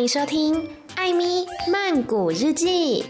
[0.00, 0.54] 迎收听《
[0.94, 3.02] 艾咪曼谷日记》。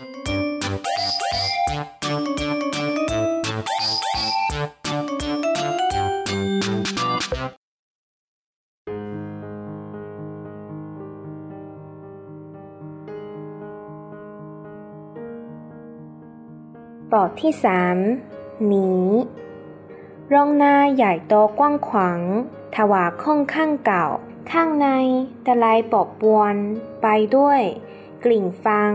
[17.13, 17.97] บทที่สาม
[18.67, 18.91] หนี
[20.29, 22.21] โรงนาใหญ่โตกว้างขวาง
[22.77, 24.07] ถวาค่อนข้างเก่า
[24.50, 24.88] ข้างใน
[25.46, 26.56] ตะไลปอบปวน
[27.02, 27.62] ไปด้วย
[28.24, 28.92] กลิ่นฟาง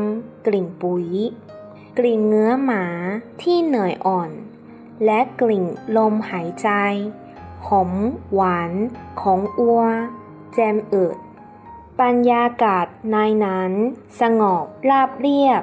[0.47, 1.07] กลิ่นปุ๋ย
[1.99, 2.85] กลิ่นเนื้อหมา
[3.43, 4.31] ที่เหนื่อยอ่อน
[5.05, 6.69] และกลิ่นลมหายใจ
[7.67, 7.93] หอม
[8.33, 8.73] หวาน
[9.21, 9.83] ของอัว
[10.55, 11.17] แจมเอืด
[12.01, 13.73] บรรยากาศในนั้น
[14.21, 15.63] สงบราบเรียบ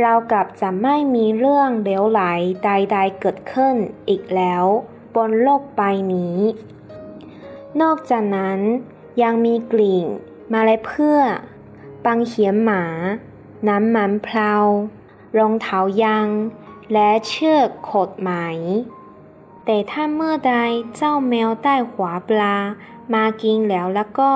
[0.00, 2.22] เรากับจะไม่มีเรื่องเลวไหล
[2.64, 3.74] ใดๆเกิดขึ้น
[4.08, 4.64] อีกแล้ว
[5.14, 5.80] บนโลกใบ
[6.14, 6.38] นี้
[7.80, 8.60] นอกจากนั้น
[9.22, 10.06] ยังมีกลิ่น
[10.52, 11.18] มาเลยเพื่อ
[12.04, 12.84] ปังเขียมหมา
[13.68, 14.52] น้ำมันเพลา
[15.38, 16.28] รองเท้ายาง
[16.92, 18.30] และเชือกขดไหม
[19.64, 20.54] แต่ถ้าเมื่อใด
[20.96, 22.56] เจ้าแมวใต้หัวปลา
[23.14, 24.32] มากินแล้วแล้วก็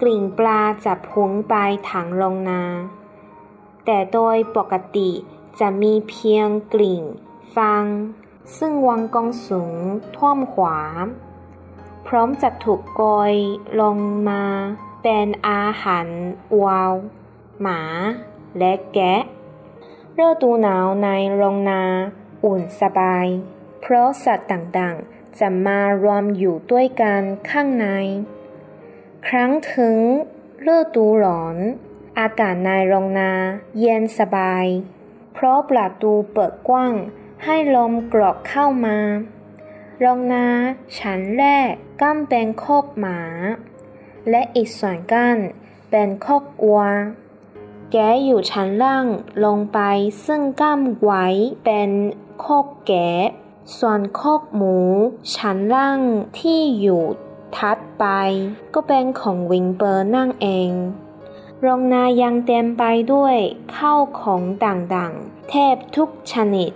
[0.00, 1.54] กลิ่นปลาจะพุ่งไป
[1.90, 2.62] ถังลงนา
[3.84, 5.10] แต่โดยปกติ
[5.60, 7.04] จะมีเพียงกลิ่น
[7.54, 7.84] ฟาง
[8.56, 9.76] ซึ่งวางกองสูง
[10.16, 10.78] ท่วมขวา
[12.08, 13.34] พร้อมจะถูกโกย
[13.80, 13.96] ลง
[14.28, 14.44] มา
[15.02, 16.08] เป็นอาหาร
[16.62, 16.92] วาว
[17.60, 17.80] หมา
[18.58, 19.14] และแกะ
[20.18, 21.82] ฤดูหนาวในโรงนา
[22.44, 23.26] อุ่นสบาย
[23.80, 27.86] เพราะสัตว์ต่างๆ จะมารวมอยู่ด้วยกันข้างใน
[29.28, 29.96] ครั้งถึง
[30.66, 31.56] ฤดูร้อน
[32.18, 33.32] อากาศในโรงนา
[33.80, 34.66] เย็นสบาย
[35.32, 36.94] เพราะประตูเปิดกว้าง
[37.44, 38.98] ให้ลมกรอกเข้ามา
[40.00, 40.48] โรงนา
[40.98, 43.20] ชั้นแรกกั้นเป็นคอกหมา
[44.30, 45.36] และอีกส่วนกั้น
[45.90, 46.82] เป็นคอกวัว
[47.92, 49.06] แกอยู่ชั้นล่าง
[49.44, 49.80] ลงไป
[50.26, 51.26] ซึ่งกั้มไว้
[51.64, 51.90] เป็น
[52.44, 53.10] คอกแกะ
[53.78, 54.76] ส่วนคอกหมู
[55.36, 56.00] ชั้นล่าง
[56.38, 57.04] ที่อยู่
[57.56, 58.04] ทัดไป
[58.74, 60.70] ก็เป็นของวิงเปอร์นั่งเอง
[61.60, 62.82] โรงนายังเต็มไป
[63.12, 63.36] ด้วย
[63.76, 66.70] ข้าวของต่างๆ แทบทุกชนิด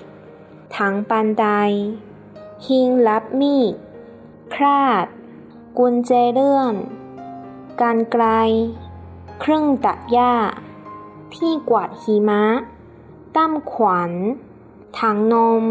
[0.77, 1.47] ทั้งปันได
[2.69, 3.75] หิงรับมีด
[4.55, 5.07] คราด
[5.79, 6.75] กุญแจเลื่อน
[7.81, 8.25] การไกล
[9.41, 10.35] เครื่องตัดหญ้า
[11.35, 12.45] ที่กวาดหิมะ
[13.37, 14.13] ตั้มขวัญ
[14.99, 15.65] ถังนม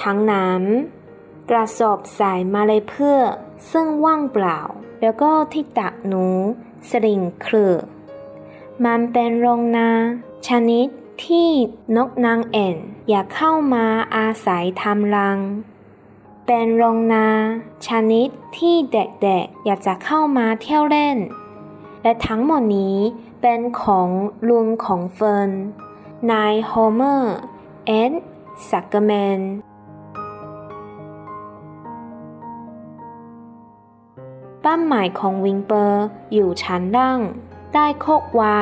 [0.00, 3.18] ถังน้ำ กระสอบใส่มาเลยเพื่อ
[3.70, 4.58] ซึ่งว่างเปล่า
[5.00, 6.26] แล้วก็ที่ตักหนู
[6.88, 7.74] สลิงเครือ
[8.84, 9.90] มันเป็นโรงนา
[10.48, 10.86] ชนิด
[11.24, 11.48] ที่
[11.96, 12.76] นกนางแอ่น
[13.08, 13.86] อยากเข้ามา
[14.16, 15.38] อาศัยทำรัง
[16.52, 17.28] เป็นโรงนา
[17.86, 18.28] ชนิด
[18.58, 21.18] ที่เด็กๆ อยากจะเข้ามาเที่ยวเล่น
[22.02, 22.96] และทั้งหมดนี้
[23.40, 24.08] เป็นของ
[24.48, 25.50] ลุงของเฟิร์น
[26.30, 27.34] นายโฮเมอร์
[27.86, 28.12] แอล
[28.68, 29.40] ซักเกอร์แมน
[34.64, 37.20] บ้านใหม่ของวิลเบอร์อยู่ชั้นล่าง
[37.74, 38.56] ใต้คอกวัว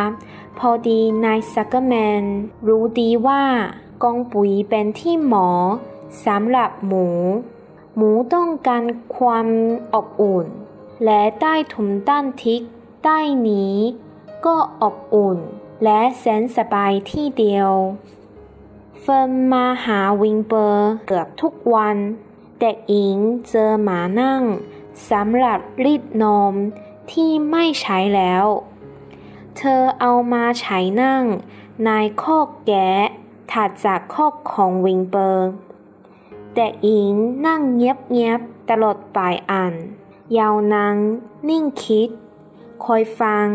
[0.59, 2.25] พอดีนายซักเกอร์แมน
[2.69, 3.43] รู้ดีว่า
[4.03, 5.49] กองปุ๋ยเป็นที่เหมาะ
[6.25, 7.09] สำหรับหมู
[8.01, 8.85] หมูต้องการ
[9.17, 9.49] ความ
[9.95, 10.47] อบอุ่น
[11.05, 12.61] และใต้ถุนด้านทิศ
[13.05, 13.75] ใต้นี้
[14.47, 15.39] ก็อบอุ่น
[15.85, 17.71] และแสนสบายที่เดียว
[19.01, 21.97] เฟิร์นมาหาวิงเปอร์เกือบทุกวัน
[22.61, 24.43] เด็กหญิงเจอหมานั่ง
[25.11, 26.55] สำหรับรีดนม
[27.13, 28.45] ที่ไม่ใช้แล้ว
[29.57, 31.25] เธอเอามาใช้นั่ง
[31.85, 31.91] ใน
[32.23, 32.91] คอกแกะ
[33.53, 35.49] ถัดจากคอกของวิงเปอร์
[36.61, 37.15] แต่อิง
[37.47, 39.75] นั่งเงียบๆตลอดปลายอัน
[40.39, 40.97] ยาวนาง
[41.49, 42.11] นิ่งคิด
[42.85, 43.49] คอยฟัง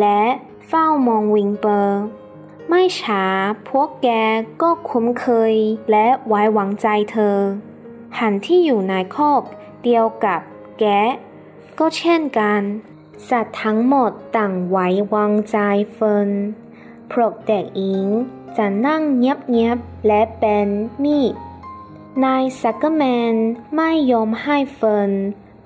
[0.00, 0.22] และ
[0.66, 2.00] เฝ้ามองวิงเปอร์
[2.68, 3.24] ไม่ช้า
[3.68, 4.08] พวกแก
[4.62, 5.54] ก็คุ้นเคย
[5.90, 7.36] และไว้วางใจเธอ
[8.18, 9.42] หันที่อยู่ในคอก
[9.84, 10.40] เดียวกับ
[10.78, 10.84] แก
[11.78, 12.60] ก็เช่นกัน
[13.28, 15.56] สัตว์ทั้งหมดต่างไว้วางใจ
[15.92, 16.30] เฟิร์น
[17.10, 18.06] พรกเด็กอิง
[18.56, 20.66] จะนั่งเงียบๆและเป็น
[21.04, 21.34] มีด
[22.24, 23.34] นายซักเกอร์แมน
[23.76, 25.12] ไม่ยอมให้เฟิร์น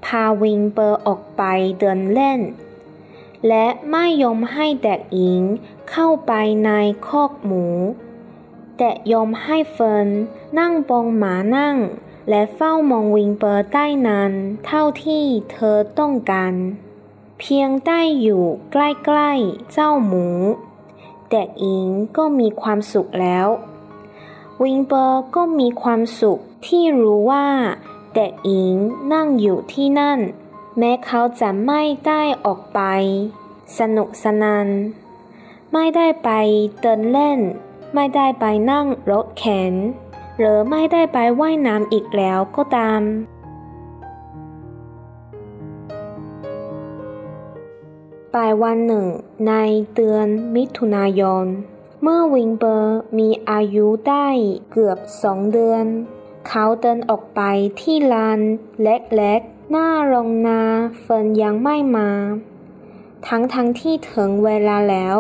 [0.05, 1.43] พาวิลเบอร์ออกไป
[1.79, 2.41] เดินเล่น
[3.49, 5.43] และไม่ยอมให้เด็กหญิง
[5.91, 6.33] เข้าไป
[6.65, 6.71] ใน
[7.09, 7.67] คอกหมู
[8.77, 10.09] แต่ยอมให้เฟิร์น
[10.59, 11.77] นั่งบนม้านั่ง
[12.29, 14.33] และเฝ้ามองวิลเบอร์ได้นาน
[14.67, 16.55] เท่าที่เธอต้องการ
[17.41, 20.27] เพียงได้อยู่ใกล้ๆเจ้าหมู
[21.31, 23.49] เด็กหญิงก็มีความสุขแล้ว
[24.65, 27.47] วิงเปอร์ก็มีความสุขที่รู้ว่า
[28.15, 28.77] เด็กหญิง
[29.13, 30.19] นั่งอยู่ที่นั่น
[30.79, 32.81] แม้เขาจะไม่ได้ออกไป
[33.79, 34.69] สนุกสนาน
[35.73, 36.31] ไม่ได้ไป
[36.81, 37.41] เดินเล่น
[37.95, 39.75] ไม่ได้ไปนั่งรถเข็น
[40.39, 43.03] หรือไม่ได้ไปว่ายน้ำอีกแล้วก็ตาม
[48.35, 49.07] ปลายวันหนึ่ง
[49.49, 49.53] ใน
[49.95, 51.47] เดือนมิถุนายน
[52.05, 54.29] เมื่อวิงเบอร์มีอายุได้
[54.73, 55.85] เกือบสองเดือน
[56.49, 57.41] เขาเดินออกไป
[57.81, 58.41] ที่ลาน
[58.83, 60.63] เล็กๆ หน้าโรงนา
[61.01, 62.11] เฟินยังไม่มา
[63.27, 65.19] ทั้งทั้งที่ถึงเวลาแล้ว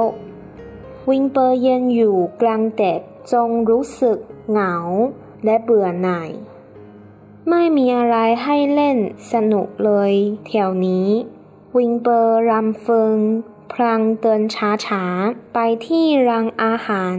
[1.11, 3.00] วิงเบอร์ยืนอยู่กลางแดด
[3.33, 4.19] จงรู้สึก
[4.50, 4.75] เหงา
[5.44, 6.31] และเบื่อหน่าย
[7.49, 8.99] ไม่มีอะไรให้เล่น
[9.33, 10.12] สนุกเลย
[10.47, 11.09] แถวนี้
[11.76, 13.19] วิงเบอร์รำเฟิง
[13.73, 14.43] พลางเดิน
[14.87, 17.19] ช้าๆ ไปที่รังอาหาร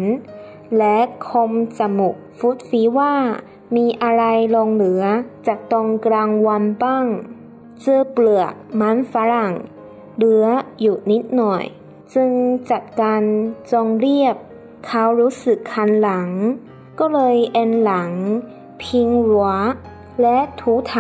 [0.77, 0.97] และ
[1.29, 3.15] คมจมูกฟุตฟีว่า
[3.75, 4.23] มีอะไร
[4.55, 5.03] ลงเหลือ
[5.47, 7.05] จากตรงกลางวันบ้าง
[7.81, 9.53] เจอเปลือกมันฝรั่ง
[10.15, 10.45] เหลือ
[10.81, 11.65] อยู่นิดหน่อย
[12.13, 12.31] จึง
[12.71, 13.21] จัดการ
[13.71, 14.35] จงเรียบ
[14.85, 16.29] เขารู้สึกคันหลัง
[16.99, 18.11] ก็เลยเอ็นหลัง
[18.83, 19.47] พิงหัว
[20.21, 20.95] และถูไถ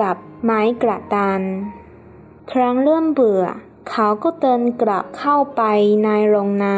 [0.00, 1.42] กับไม้กระดาน
[2.52, 3.44] ครั้งเริ่มเบื่อ
[3.90, 5.62] เขาก็เดินกลับเข้าไป
[6.04, 6.76] ในโรงนา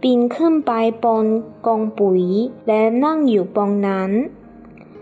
[0.00, 0.72] ปีนขึ้นไป
[1.04, 1.26] บน
[1.66, 2.22] กองปุ๋ย
[2.66, 4.10] และนั่งอยู่บนนั้น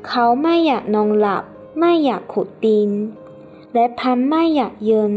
[0.08, 1.44] เขาไม่อยากนอนหลับ
[1.78, 2.90] ไม่อยากขุดดิน
[3.74, 5.14] และพันไม่อยากยืน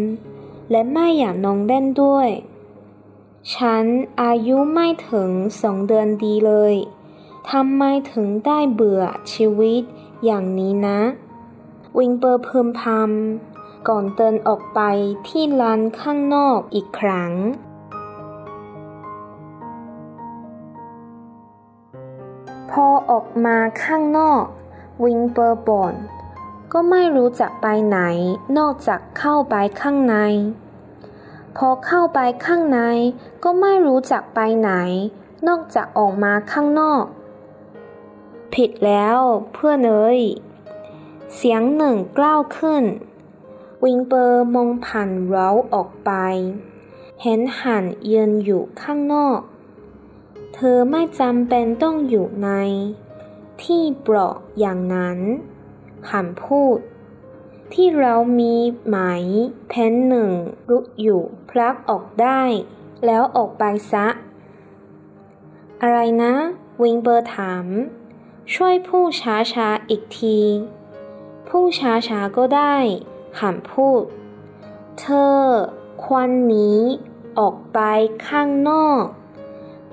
[0.72, 2.30] และไม่อยากนอนเล่นด้วย
[3.56, 3.86] ฉัน
[4.22, 5.30] อายุไม่ถึง
[5.62, 6.76] สองเดือนดีเลย
[7.52, 9.04] ทำไมถึงได้เบื่อ
[9.34, 9.82] ชีวิต
[10.26, 11.00] อย่างนี้นะ
[11.98, 14.82] วิงเปอร์พึมพำ ก่อนเดินออกไป
[15.28, 17.32] ที่ลานข้างนอกอีกครั้ง
[22.72, 24.44] พอออกมาข้างนอก
[25.04, 25.94] วิงเปอร์บอน
[26.74, 28.00] ก็ไม่รู้จะไปไหน
[28.58, 30.16] นอกจากเข้าไปข้างใน
[31.58, 32.80] พอเข้าไปข้างใน
[33.44, 34.72] ก็ไม่รู้จักไปไหน
[35.48, 37.06] นอกจากออกมาข้างนอก
[38.54, 39.20] ผิดแล้ว
[39.54, 40.22] เพื่อนเอ้ย
[41.36, 42.84] เสียงหนึ่งกล้าวขึ้น
[43.84, 46.12] วิงเปอร์มองผ่านเราออกไป
[47.22, 49.40] เห็นหันยืนอยู่ข้างนอก
[50.54, 52.50] เธอไม่จำเป็นต้องอยู่ใน
[53.64, 55.20] ที่เปราะอย่างนั้น
[56.12, 56.78] หันพูด
[57.74, 58.56] ที่เรามี
[58.86, 58.98] ไหม
[59.70, 60.32] เพนหนึ่ง
[60.70, 62.42] รุดอยู่พลักออกได้
[63.06, 64.08] แล้วออกไปซะ
[65.82, 66.34] อะไรนะ
[66.82, 67.66] วิงเบอร์ถาม
[68.54, 70.40] ช่วยพูดช้าๆอีกที
[71.48, 72.76] พูดช้าๆก็ได้
[73.40, 74.04] หันพูด
[75.00, 75.06] เธ
[75.36, 75.40] อ
[76.04, 76.82] ควนนี้
[77.40, 77.80] ออกไป
[78.28, 79.04] ข้างนอก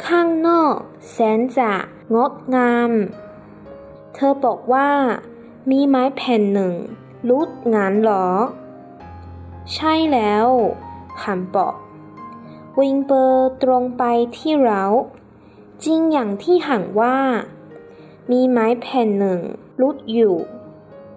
[0.06, 0.74] ข้างนอก
[1.10, 1.72] แสนจะ
[2.14, 2.90] งดงาม
[4.14, 4.90] เธอบอกว่า
[5.70, 6.74] มีไม้แผ่นหนึ่ง
[7.28, 8.26] รุดงานหรอ
[9.74, 10.48] ใช่แล้ว
[11.22, 11.74] หันบอก
[12.78, 14.04] วิงเบอร์ตรงไป
[14.36, 14.84] ที่เรา
[15.84, 17.16] จริงอย่างที่หันว่า
[18.30, 19.40] มีไม้แผ่นหนึ่ง
[19.80, 20.36] รุดอยู่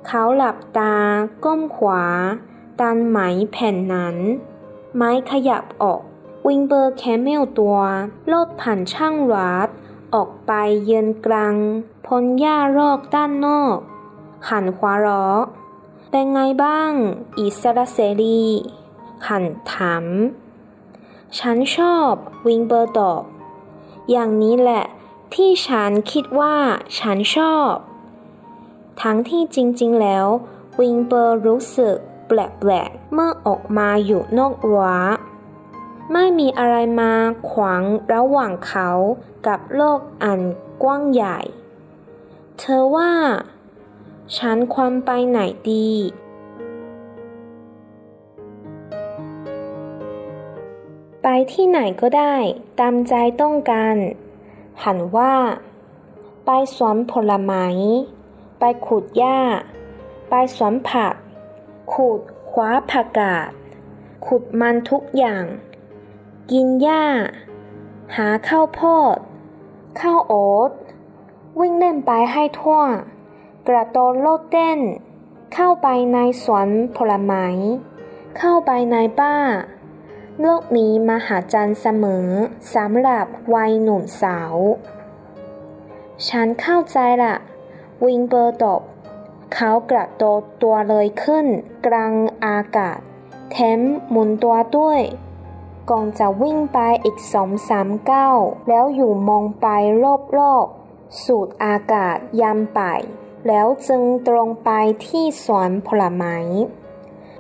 [0.08, 0.96] เขาหลับตา
[1.46, 2.04] ก้มขวา
[2.80, 3.20] ดันไหม
[3.52, 4.18] แผ่นนั้น
[4.96, 6.02] ไม้ขยับออก
[6.48, 7.80] วิงเบอร์แคมเมลตัว
[8.28, 9.68] โลดผ่านช่างวัด
[10.14, 10.52] ออกไป
[10.84, 11.56] เยือนกลาง
[12.06, 13.78] พ้นหญ้ารอกด้านนอก
[14.50, 15.26] หันขวาล้อ
[16.10, 16.92] เป็นไงบ้าง
[17.40, 18.44] อิสระเสรี
[19.28, 20.06] หันถาม
[21.40, 22.12] ฉันชอบ
[22.48, 23.24] วิงเบอร์ตอบ
[24.12, 24.86] อย่างนี้แหละ
[25.34, 26.56] ที่ฉันคิดว่า
[27.00, 27.74] ฉันชอบ
[29.02, 30.26] ทั้งที่จริงๆ แล้ว
[30.80, 34.88] วิงเปอร์รู้สึกแปลกๆ เมื่อออกมาอยู่นอกรั้ว
[36.14, 37.12] ไม่มีอะไรมา
[37.50, 38.90] ขวางระหว่างเขา
[39.48, 40.42] กับโลกอัน
[40.84, 41.40] กว้างใหญ่
[42.60, 43.12] เธอว่า
[44.38, 45.40] ฉันควรไปไหน
[45.72, 45.90] ดี
[51.24, 52.36] ไปที่ไหนก็ได้
[52.80, 53.96] ตามใจต้องการ
[54.84, 55.34] หันว่า
[56.46, 57.66] ไปสวนผลไม้
[58.60, 59.40] ไปขุดหญ้า
[60.30, 61.14] ไปสวนผัก
[61.94, 62.20] ขุด
[62.52, 63.52] คว้าผักกาด
[64.26, 65.46] ขุดมันทุกอย่าง
[66.52, 67.06] กินหญ้า
[68.16, 68.82] หาข้าวโพ
[69.16, 69.18] ด
[70.00, 70.72] ข้าวโอ๊ต
[71.60, 72.82] วิ่งเล่นไปให้ทั่ว
[73.68, 74.80] กระโดดโลดเต้น
[75.54, 77.46] เข้าไปในสวนผลไม้
[78.38, 79.54] เข้าไปในบ้าน
[80.40, 82.28] โลกนี้มหาจันเสมอ
[82.76, 83.26] สำหรับ
[83.56, 84.56] วัยหนุ่มสาว
[86.28, 87.36] ฉันเข้าใจละ
[88.06, 88.82] วิงเบอร์ตบ
[89.54, 91.46] เขากระโดดตัวเลยขึ้น
[91.86, 92.14] กลาง
[92.46, 93.00] อากาศ
[93.52, 93.80] แถม
[94.10, 95.02] หมุนตัวด้วย
[95.90, 98.30] ก่อนจะวิ่งไปอีกสองสามเก้า
[98.68, 99.68] แล้วอยู่มองไป
[100.38, 102.82] รอบๆ สูดอากาศยามไป
[103.48, 104.70] แล้วจึงตรงไป
[105.06, 106.38] ที่สวนผลไม้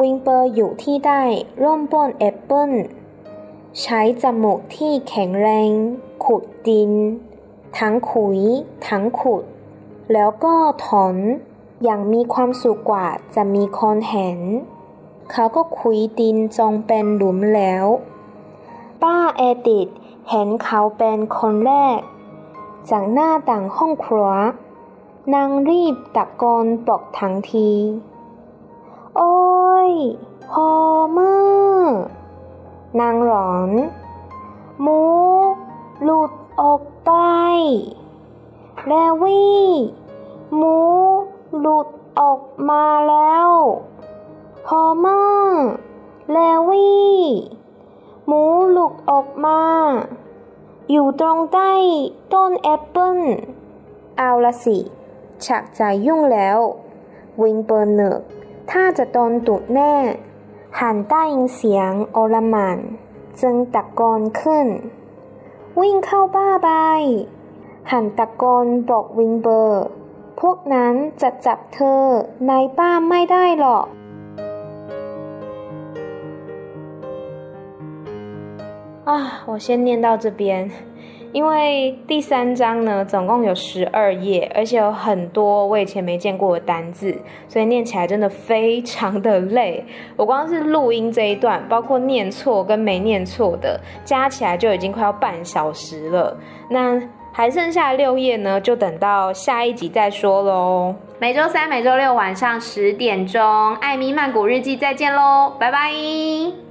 [0.02, 1.24] วิงเปอร์อยู่ที่ได้
[1.64, 2.72] ร่มต้นแอปเปิล
[3.82, 5.72] ใช้จมูกที่แข็งแรง
[6.26, 6.92] ขุดดิน
[7.80, 8.40] ทั้งขุย
[8.88, 9.44] ทั้งขุด
[10.14, 11.16] แล้วก็ถอน
[11.84, 14.40] อย่างมีความสุขกว่าจะมีคนเห็น
[15.32, 17.86] เขาก็ขุยดินจงเป็นหลุมแล้ว
[19.02, 19.88] ป้าเอดิต
[20.30, 22.00] เห็นเขาเป็นคนแรก
[22.90, 24.30] จากหน้าต่างห้องครัว
[25.34, 27.72] นางรีบตะโกนบอกทังที
[29.18, 29.38] โอ้
[29.90, 29.92] ย
[30.50, 30.70] พอ
[31.12, 31.40] เมื่
[31.82, 31.86] อ
[33.00, 33.70] นางหลอน
[34.82, 35.02] หมู
[36.04, 37.12] หลุดออกไป
[38.88, 38.94] แล
[39.24, 39.66] วี่
[40.56, 40.78] หมู
[41.60, 41.88] หลุด
[42.20, 43.50] ออกมาแล้ว
[44.66, 45.40] พอเมื่อ
[46.32, 46.38] แล
[46.70, 47.20] วี่
[48.26, 49.62] หมูหลุดออกมา
[50.92, 51.72] อยู่ตรงใต้
[52.34, 53.20] ต้นแอปเปิ้ล
[54.18, 54.78] เอาละสิ
[55.46, 56.60] ฉักจยุ่งแล้ว
[57.42, 58.22] วิงเปิลเนก
[58.72, 59.96] ถ้าจะโดนตุดแน่
[60.80, 62.78] หันใต้ยินเสียงโอลมัน
[63.42, 64.68] จึงตะโกนขึ้น
[65.80, 66.70] วิ่งเข้าบ้าใบ
[67.91, 69.85] หันตะโกนบอกวิงเบอร์
[70.41, 72.03] พวกนั้นจะจับเธอ
[72.49, 73.87] ในป้าไม่ได้หรอก
[79.09, 79.11] 啊，
[79.47, 80.71] 我先念到这边，
[81.32, 87.16] 因为第三章呢，总共有十二页，而且有很多我以前没见过的单字，
[87.48, 89.86] 所以念起来真的非常的累。
[90.16, 96.36] 我光是录音这一段，包括念错跟没念错的，加起来就已经快要半小时了。
[96.70, 100.96] 那还剩下六页呢，就等到下一集再说喽。
[101.20, 103.42] 每周三、每周六晚上十点钟，
[103.76, 106.69] 《艾米曼谷日记》再见喽，拜拜。